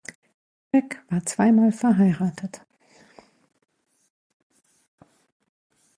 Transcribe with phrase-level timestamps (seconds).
[0.71, 2.65] Peck war zweimal verheiratet.